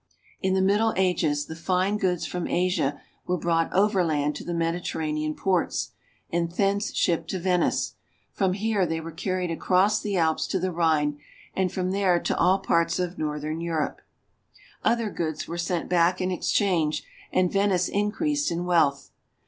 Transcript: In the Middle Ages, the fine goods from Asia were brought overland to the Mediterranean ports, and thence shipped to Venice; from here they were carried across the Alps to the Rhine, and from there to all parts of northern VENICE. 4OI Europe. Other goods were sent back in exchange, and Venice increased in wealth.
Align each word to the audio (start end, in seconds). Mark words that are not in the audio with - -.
In 0.41 0.55
the 0.55 0.63
Middle 0.63 0.95
Ages, 0.97 1.45
the 1.45 1.55
fine 1.55 1.97
goods 1.99 2.25
from 2.25 2.47
Asia 2.47 2.99
were 3.27 3.37
brought 3.37 3.71
overland 3.71 4.35
to 4.35 4.43
the 4.43 4.51
Mediterranean 4.51 5.35
ports, 5.35 5.91
and 6.31 6.51
thence 6.51 6.91
shipped 6.95 7.29
to 7.29 7.37
Venice; 7.39 7.93
from 8.33 8.53
here 8.53 8.87
they 8.87 8.99
were 8.99 9.11
carried 9.11 9.51
across 9.51 9.99
the 10.01 10.17
Alps 10.17 10.47
to 10.47 10.57
the 10.59 10.71
Rhine, 10.71 11.19
and 11.55 11.71
from 11.71 11.91
there 11.91 12.19
to 12.19 12.35
all 12.35 12.57
parts 12.57 12.97
of 12.97 13.19
northern 13.19 13.57
VENICE. 13.59 13.65
4OI 13.65 13.65
Europe. 13.65 14.01
Other 14.83 15.11
goods 15.11 15.47
were 15.47 15.59
sent 15.59 15.87
back 15.87 16.19
in 16.19 16.31
exchange, 16.31 17.03
and 17.31 17.51
Venice 17.53 17.87
increased 17.87 18.49
in 18.49 18.65
wealth. 18.65 19.11